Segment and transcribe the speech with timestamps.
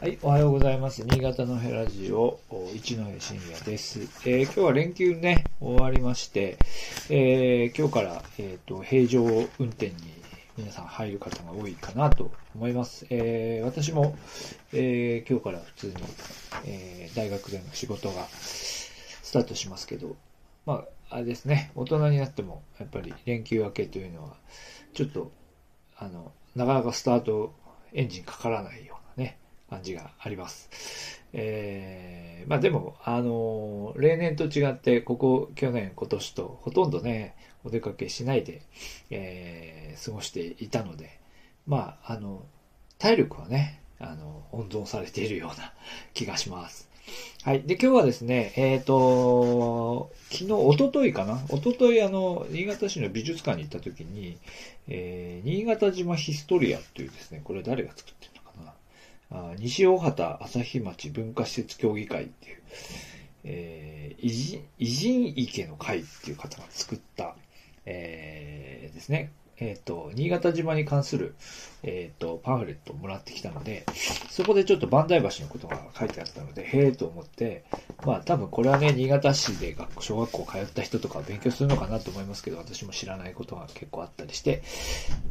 [0.00, 1.02] はい、おはようございます。
[1.02, 2.38] 新潟のヘラジオ、
[2.72, 3.98] 一戸深夜です。
[4.24, 6.56] えー、今日は連休ね、終わりまして、
[7.10, 9.94] えー、今日から、え、ー、と、平常運転に
[10.56, 13.06] 皆さん入る方が多いかなと思います。
[13.10, 14.16] えー、私も、
[14.72, 15.94] えー、今日から普通に、
[16.66, 20.14] えー、大学での仕事がスタートしますけど、
[20.64, 24.36] まあ、あれですね、大人になっても、やっぱり連休明けというのは、
[24.94, 25.32] ちょっと、
[25.96, 27.52] あの、なかなかスタート
[27.92, 28.97] エンジンかからないよ、
[29.68, 30.68] 感じがあります。
[31.32, 38.62] えー、まあでも、あのー、例年と違って、ここ、去年、今年と、ほとんどね、お出かけしないで、
[39.10, 41.18] えー、過ごしていたので、
[41.66, 42.44] まあ、あの、
[42.98, 45.72] 体力はね、あの、温存されているような
[46.14, 46.88] 気がします。
[47.42, 47.62] はい。
[47.62, 51.42] で、今日はですね、えっ、ー、と、昨日、おとといかな？
[51.48, 54.36] おととい、あの、新潟市の美術館に行った時に、
[54.88, 58.37] えー、新潟島ヒストリアというですね、これ誰が作ってる
[59.30, 62.62] あ西大畑朝日町文化施設協議会っていう、
[63.44, 67.34] えー、偉人池の会っていう方が作った、
[67.84, 71.34] えー、ですね、えっ、ー、と、新潟島に関する、
[71.82, 73.84] えっ、ー、と、パンフレットをもらってきたので、
[74.30, 77.64] そこでちょっと磐梯橋のことが書いてあったので、へえと思って、
[78.04, 84.62] まあ多分これはね、新潟市で学校小学校通った人とか勉強するのかなと思いますけど、私も知らないことが結構あったりして、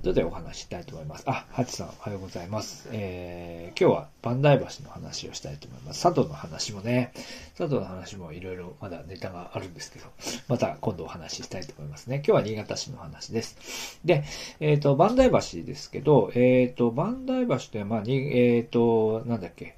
[0.03, 1.23] 後でお話したいと思います。
[1.25, 2.89] あ、ハチさんおはようございます。
[2.91, 6.03] えー、今日は磐梯橋の話をしたいと思います。
[6.03, 7.14] 佐渡の話もね、
[7.58, 10.06] 佐渡の話もいろいろまだネタがあるんですけど、
[10.47, 12.17] また今度お話ししたいと思いますね。
[12.17, 14.00] 今日は新潟市の話です。
[14.06, 14.16] で、
[14.59, 15.29] えっ、ー、と、磐梯
[15.59, 19.75] 橋ですけど、えっ、ー、と、磐梯橋ってまあ、に、えっ、ー、と、なんだっけ、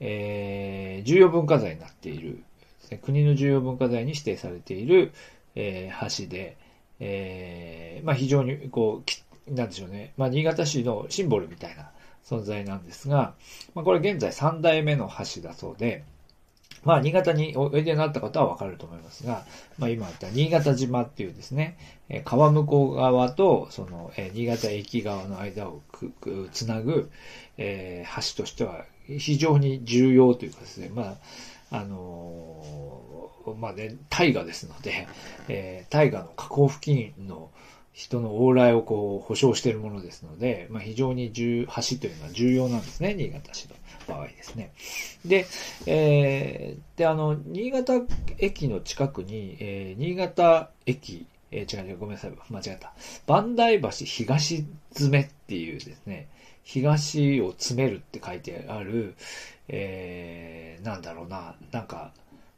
[0.00, 2.42] えー、重要文化財になっている、
[3.02, 5.12] 国の重要文化財に指定されている、
[5.54, 6.56] えー、橋で、
[7.00, 9.02] えー、まあ非常に、こ
[9.48, 11.90] う、なんでしょうね、まあ新潟市のシンボルみたいな
[12.24, 13.34] 存在なんですが、
[13.74, 16.04] まあこれ現在3代目の橋だそうで、
[16.84, 19.44] まあ、新潟においでになった方はわかると思いますが、
[19.78, 21.76] まあ、今言った新潟島っていうですね、
[22.08, 27.10] え川向こう側と、その、え新潟駅側の間をく、く、つなぐ、
[27.56, 31.16] えー、橋としては非常に重要というかですね、ま
[31.70, 35.06] あ、あのー、まあね、大河ですので、
[35.48, 37.50] えー、大河の河口付近の
[37.92, 43.74] 人の往来をこう保障しているものですので、まあ、非常に重、橋というのは重要なんですね、新潟市の。
[44.06, 44.72] 場合ですね。
[45.24, 45.46] で、
[45.86, 48.00] えー、で、あの、新潟
[48.38, 52.92] 駅の近くに、えー、新潟駅、えー、違う違う、ごめんなさい、間違った。
[53.26, 56.28] 磐梯橋東詰めっていうですね、
[56.64, 59.14] 東を詰めるって書いてある、
[59.68, 62.12] えー、なんだろうな、なんか、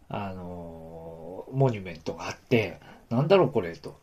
[0.08, 2.78] あのー、モニュメントがあって、
[3.10, 3.98] なんだろうこれと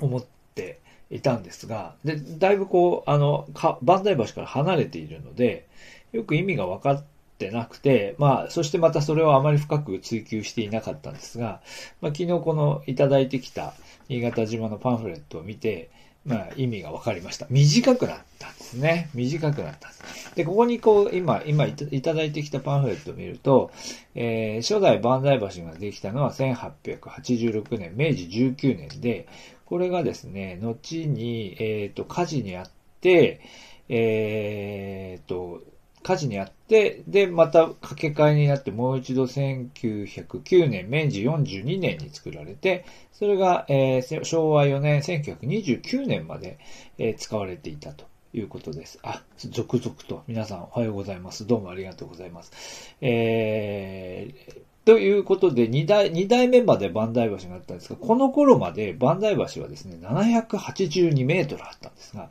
[0.00, 0.24] 思っ
[0.54, 0.80] て
[1.14, 5.68] いたんですが、で、だいぶこう、あの、か、磐梯橋から離れているので、
[6.12, 7.04] よく意味が分かっ
[7.38, 11.60] てなくて、まあ、そしてまたそれをあまり深く追求していなかったんですが、
[12.00, 13.74] まあ、昨日このいただいてきた
[14.08, 15.88] 新潟島のパンフレットを見て、
[16.24, 17.46] まあ、意味が分かりました。
[17.50, 19.10] 短くなったんですね。
[19.14, 20.34] 短くなったんです。
[20.34, 23.70] で、ここにこう、今、今いただいてきたパンフレットを見ると、
[24.14, 29.28] えー、初代万代橋ができたのは1886年、明治19年で、
[29.74, 32.70] これがですね、後に、えっ、ー、と、火事にあっ
[33.00, 33.40] て、
[33.88, 35.62] えっ、ー、と、
[36.04, 46.60] 火事にあって、で、また掛け替えになってもう一度1909年、明治42年に作られて、それが、えー、昭和4年、1929年まで、
[46.98, 48.04] えー、使われていたと。
[48.32, 48.98] いうことです。
[49.02, 50.24] あ、続々と。
[50.26, 51.46] 皆さんおはようございます。
[51.46, 52.96] どうもありがとうございます。
[53.00, 62.28] えー、ということで、二代、二代目まで万代橋があったんですが、この頃まで万代橋はですね、782メートルあったんですが、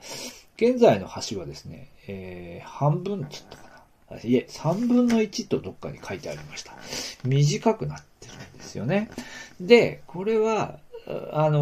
[0.58, 4.19] 現在の橋はですね、えー、半分つったかな。
[4.24, 6.74] いえ、三分の一とどっかに書いてありました。
[7.24, 9.09] 短くなってるんですよね。
[9.59, 11.59] で、これは、あの、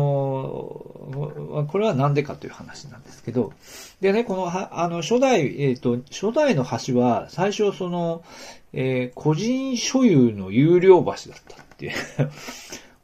[1.71, 3.53] これはなんでかという話なんですけど、
[3.99, 8.23] でね、この、あの、初代、えっ、ー、と、初代の橋は、最初その、
[8.73, 11.93] えー、個人所有の有料橋だったっていう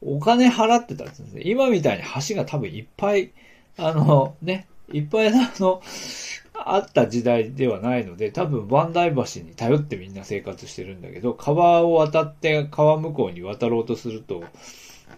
[0.00, 1.42] お金払ってたんですね。
[1.44, 3.32] 今みたいに橋が多分いっぱい、
[3.76, 5.82] あの、ね、いっぱいあの、
[6.54, 14.44] あった時代ではないので、多分磐梯橋に頼ってみんな生活してるんだけど、川を渡って川向こうに渡ろうとすると、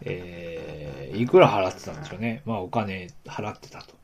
[0.02, 2.42] えー、いくら払ってたんでしょうね。
[2.44, 4.00] まあお金払ってたと。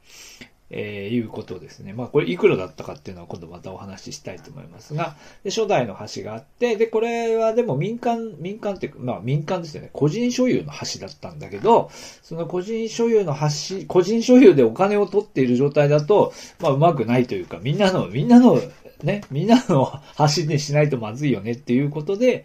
[0.69, 1.93] えー、いうことですね。
[1.93, 9.91] まあ、これいくらだったかっていうのは今度またお話ししたいと思いますが、で初代の橋があって、で、これはでも民間、民間っていうか、まあ民間ですよね。
[9.93, 11.91] 個人所有の橋だったんだけど、
[12.23, 18.61] その個人所有の橋、個人所有でお金を取っている状態だと、まあうまくないというか、みんなの、みんなの
[19.05, 22.45] ね、みんなの橋にしないとまずいよねっていうことで、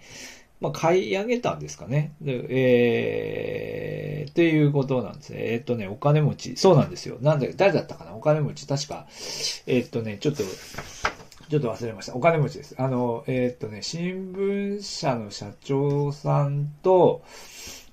[0.62, 2.14] まあ、買い上げたんですかね。
[2.22, 5.40] でえー、っていうことなんですね。
[5.42, 6.56] えー、っとね、お金持ち。
[6.56, 7.18] そうなんですよ。
[7.20, 8.14] なんだ誰だったかな？
[8.14, 8.68] お金持ち。
[8.68, 9.08] 確か、
[9.66, 12.16] えー、っとね、ちょっと、ちょっと忘れました。
[12.16, 12.76] お金持ちです。
[12.78, 17.24] あの、えー、っとね、新聞社の社長さんと、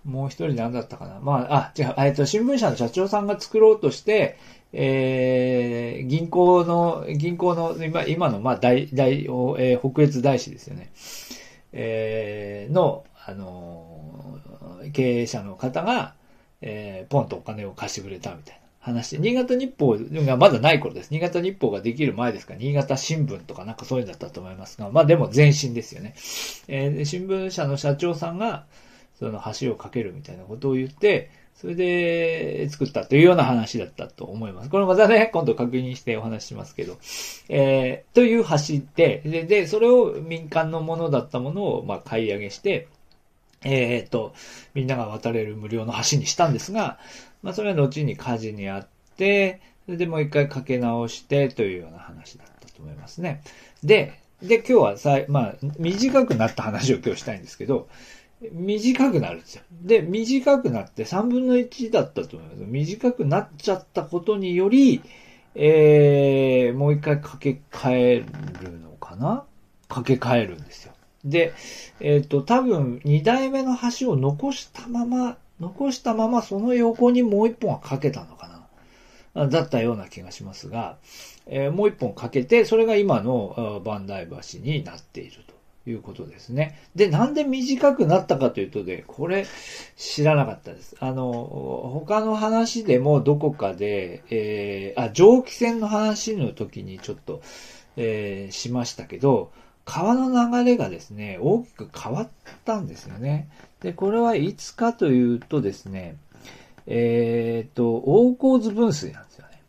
[0.05, 1.21] もう一人何だったかな？
[1.21, 4.37] まあ、あ、違う、えっと、新聞社の社長さんが作ろうとして、
[4.75, 10.91] えー、銀行の、銀行の、今、今の、まあ、大、大、えー、北越大使ですよね。
[11.73, 14.39] え、の、あの、
[14.93, 16.15] 経営者の方が、
[16.61, 21.11] えー、ポンとお金を貸してくれたみたいな話、新潟日報がまだない頃です。
[21.11, 26.15] 新潟日報ができる前ですから、新潟新聞とかなんかそういうのだったと思いますが、まあでも前進ですよね。
[26.69, 28.67] えー、新聞社の社長さんが、
[29.19, 31.31] その橋を架けるみたいなことを言って、
[31.61, 34.71] それで作ったというような話だったと思います。
[34.71, 36.97] これまたね、今度確認してお話しますけど。
[37.49, 42.87] えー、という橋で、で、で、それを民間のものだったものを、まあ、買い上げして、
[43.65, 44.35] えー、っと、
[44.75, 47.01] みんなが渡れる無料の橋にしたんですが、
[47.43, 53.43] まあ、それは後に火事にあって、それでもう一回かけ直してというような話だったと思いますね。
[53.83, 57.89] で、で、今日はさ、まあ、短くなった話を今日したいんですけど、
[58.53, 59.63] 短くなるんですよ。
[59.83, 62.65] で、短くなって3分の1だったと思います。
[62.65, 65.03] 短くなっちゃったことにより、
[65.55, 68.25] えー、もう一回掛け替え
[68.63, 69.45] るのかな？
[69.89, 70.93] 掛け替えるんですよ。
[71.25, 71.53] で、
[72.01, 78.63] えっ、ー、と、多分2代目の橋を残したまま、残したままその横にもう一本はかけたのか
[79.35, 80.97] なだったような気がしますが、
[81.47, 85.58] えー、もう一本かけて、それが今のバンダイ橋になっていると。
[85.91, 86.79] いうことですね。
[86.95, 89.47] で、なんで短くなったかというとで、これ
[89.97, 90.97] 知らなかったです。
[91.01, 91.33] あの、
[91.93, 97.43] 他の話でもどこかで、えー、あ、蒸気船の話の時にちょっと、
[97.97, 99.51] えー、しましたけど、
[99.85, 102.29] 川の流れがですね、大きく変わっ
[102.67, 103.49] たんですよね。
[103.81, 106.17] で、これはいつかというとですね、
[106.87, 109.63] えっ、ー、と、大河津分水なんですよね。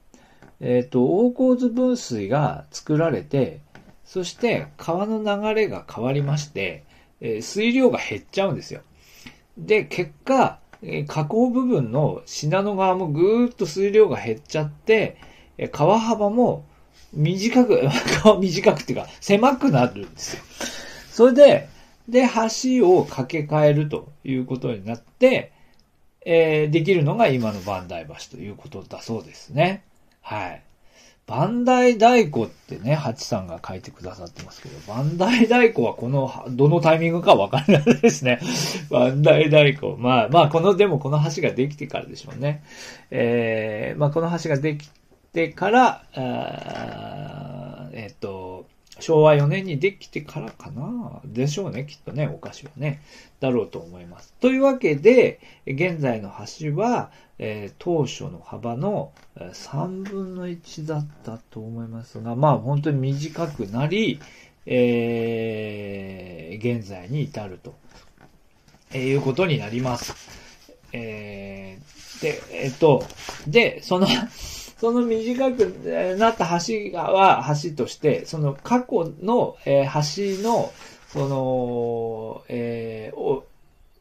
[0.60, 3.62] えっ、ー、と、大河津分水が作られて、
[4.10, 6.84] そして川の流れが変わりまして、
[7.22, 8.82] え、水量が減っちゃうんですよ。
[9.56, 15.18] で、結果、えー、河口部分の信濃川もぐーっと水量が減っちゃって、
[15.60, 16.66] え、川幅も
[17.14, 17.84] 短く、
[18.24, 20.44] 川短くっていうか狭くなるんですよ。
[21.12, 21.70] それで、
[22.08, 25.52] で、橋を架け替えるということになって、
[26.26, 29.84] えー、できるのが今の磐梯橋ということだそうですね。
[30.22, 30.64] はい。
[31.30, 38.40] 万代太鼓ってね、ハチさんが書いてくださってますけど、万代太鼓はこの、どのタイミングかわからないですね。
[38.90, 39.96] 万代太鼓。
[39.98, 42.64] まあまあ、この、でもこの橋ができてからでしょうね。
[43.12, 44.90] えー、まあこの橋ができ
[45.32, 46.04] てから、
[47.94, 48.49] えっ、と、
[49.00, 53.02] 昭和4年にできてからかなでしょうね、きっとね、お菓子はね。
[53.40, 54.34] だろうと思います。
[54.42, 56.30] というわけで、現在の
[56.60, 64.20] 橋は、えー、当初の幅の3分の1だったと思いますが、まあ本当に短くなり、
[64.66, 67.76] えー、現在に至ると、
[68.92, 70.14] えー、いうことになります。
[70.92, 73.04] えー、で、えっと、
[73.48, 74.08] で、その
[74.80, 75.66] その短く
[76.18, 80.72] なった橋は橋として、その過去の、え、橋の、
[81.10, 83.44] その、えー、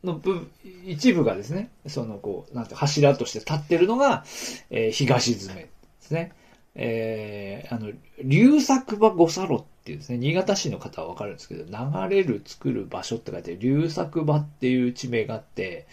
[0.04, 0.48] の部、
[0.86, 4.24] 一部がですね、そのこう、なんて柱として立ってるのが、
[4.70, 5.68] えー、東詰で
[6.00, 6.32] すね。
[6.76, 7.90] えー、あの、
[8.22, 15.88] 流作場五差路っていうですね、新潟市の方はわかるんですけど、流れる作る場所って書いて、流作場っていう地名があって、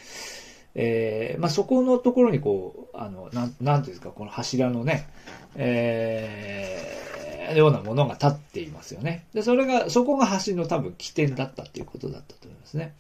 [0.75, 5.07] えー、まあ、そこのところにこう、あの、なん、なんていうんですか、この柱のね、
[5.55, 9.25] えー、ようなものが立っていますよね。
[9.33, 12.93] で、それが、そこが橋の多分起点だったっていうことだったと思いますね。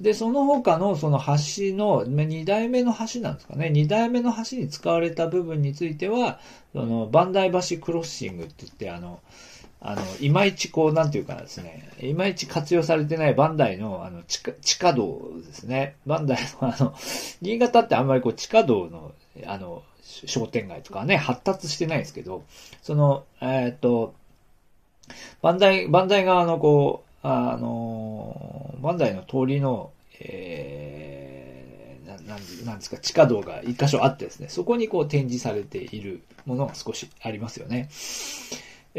[0.00, 3.68] で、その他のその橋の、二代目の橋なんですかね。
[3.68, 6.38] 二代目の橋に使われた部分については、
[6.72, 9.20] その、バンダイ橋クロッシングって言って、あの、
[9.80, 15.94] あの、いまいちこう、なんていうかですね、いまいち活用されてないバンダイの、あの、地下、地下道ですね。
[16.06, 16.94] バンダイの、あの、
[17.40, 19.12] 新潟ってあんまりこう、地下道の、
[19.46, 22.42] あの、商店街とかね、発達してないですけど、
[22.82, 24.14] その、えっ、と、
[25.42, 37.88] バンダイ、バンダイ側のこう、あの、バンダイの通りの、えー、ななんですか、地下道が一箇所あってですね、そこにこう展示されているものが少しありますよね。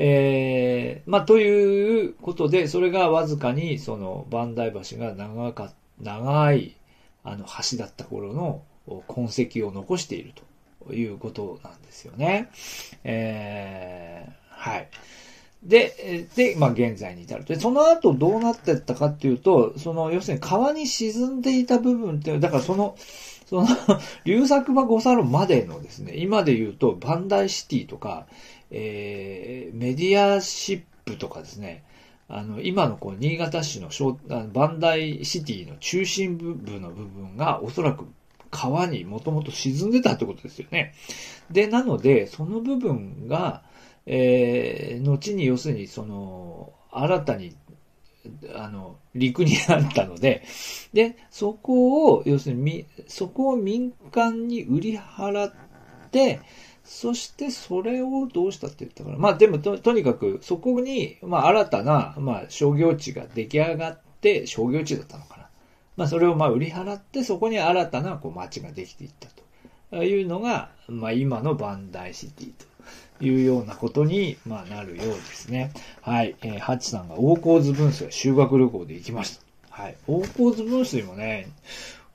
[0.02, 6.78] えー、まあ、ということで、それがわずかに、その、万代橋が長か、長い、
[7.26, 8.64] あの、橋だった頃の
[9.10, 10.32] 痕跡を残している
[10.86, 12.50] ということなんですよね。
[13.04, 14.88] えー、はい。
[15.64, 17.44] で、で、まあ現在に至る。
[17.44, 22.96] で、その後どうなってったかっていうと、その、要するに川に沈んでいた部分っていう、だからその、
[23.50, 23.68] その、
[24.24, 28.28] 流作馬五サロまでのですね、今で言うと、バンダイシティとか、
[28.72, 31.84] えー、メディアシップとかですね、
[32.28, 33.90] あの、今のこう、新潟市の
[34.54, 38.06] バンダイシティの中心部の部分が、おそらく
[38.52, 40.94] 川にもともと沈んでたってことですよね。
[41.50, 43.64] で、なので、その部分が、
[44.06, 47.56] えー、後に要するに、その、新たに、
[48.56, 50.44] あの、陸になったので、
[50.94, 55.69] で、そこを、要するに、そこを民間に売り払って、
[56.84, 59.18] そしてそれをどうしたって言ったから。
[59.18, 65.50] まあでもと、とにかくそこに、まあ新たな、まあ商業地が出来上がって、商業地だったのかな。
[65.98, 69.30] まあそれをまあ売り払って、そこに新たなこう街ができていった
[69.92, 72.66] というのが、まあ今のバンダイシティと
[73.24, 75.72] いうようなことに、まあ、なるようですね。
[76.02, 76.36] はい。
[76.42, 79.44] えー、ハチさんが大河津分水修学旅行で行きました。
[79.70, 79.98] はい。
[80.08, 81.50] 大河津分水もね、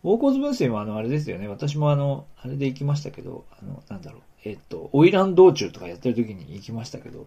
[0.04, 1.49] 大河津分水もあの、あれですよね。
[1.49, 4.23] 私もあの、あれで行きましたけど、あの、なんだろう。
[4.44, 7.26] えっと、オイラン道中とかやってる時に行きましたけど、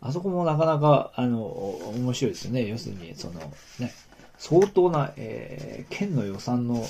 [0.00, 2.66] あそこもなかなか、あの、面白いですよね。
[2.66, 3.40] 要するに、その、
[3.78, 3.92] ね、
[4.38, 6.82] 相当な、えー、県の予算の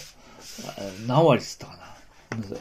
[1.08, 1.88] 何割つったかな。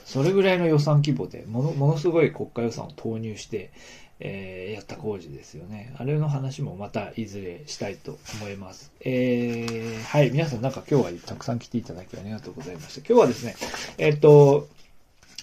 [0.05, 3.71] それぐらいの予算規模で、もの、ものすごい国家予算を投入して、
[4.19, 5.93] えー、やった工事ですよね。
[5.97, 8.91] あれの話もまたいずれしたいと思います。
[9.01, 13.07] えー、はい、皆さんなんか今日はたくさん来ていただきありがとうございました。
[13.07, 13.55] 今日はですね、
[13.97, 14.67] えっ、と、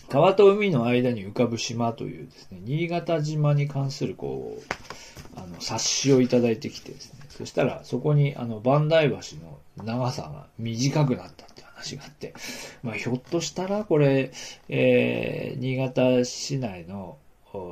[0.09, 12.35] 川と海の間に浮かぶ島というですね、新潟島に関するこう、あの、冊子をいただいてきてですね、そしたらそこにあの、磐梯橋の長さが短くなったって話があって、
[12.83, 14.33] まあ、ひょっとしたらこれ、
[14.69, 17.19] えー、新潟市内の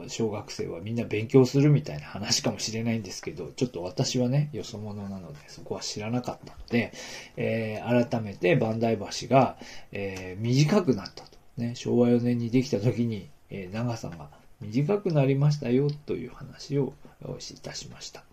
[0.08, 6.92] 小学生はみんな勉強するみたいな話かもしれないんですけど、ちょっと私はね、よそ者なので、そこは知らなかったので、
[7.36, 9.56] えー、改めて磐梯橋が、
[9.90, 11.32] えー、短くなったと。
[11.56, 18.24] ね、昭和4年にできた時に、えー、長さが短くなりましたよという話をいたしました。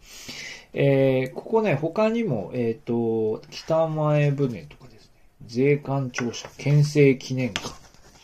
[0.74, 5.12] えー、ここね、他にも、えっ、と、北前船とかですね、
[5.48, 7.70] 税関庁舎、県政記念館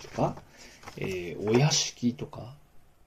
[0.04, 0.36] とか、
[0.98, 2.54] え、お屋敷とか、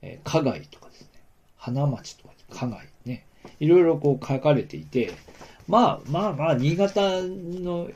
[0.02, 1.09] えー、加害とかですね、
[1.57, 3.26] 花町とか、加害ね、
[3.61, 5.11] いろいろこう書かれていて、
[5.67, 7.90] まあまあまあ、新潟の、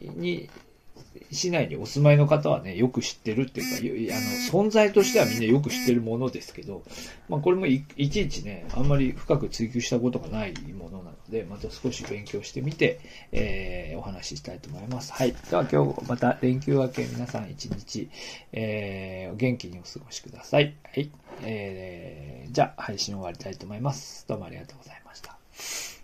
[0.00, 0.48] に、
[1.30, 6.82] 市内にお住まいの方はね、よく知ってるっていうか、あの、存在としてはみんなよく知ってるものですけど、
[7.28, 13.00] まあこれもいいちいちね、あんまり深く追求したことがないものなので、また少し勉強してみて、
[13.32, 15.12] えー、お話ししたいと思います。
[15.12, 15.34] はい。
[15.50, 18.08] では今日また連休明け皆さん一日、
[18.52, 20.74] えー、元気にお過ごしください。
[20.84, 21.10] はい。
[21.42, 24.26] えー、じゃあ配信終わりたいと思います。
[24.28, 25.97] どうもありがとうございました。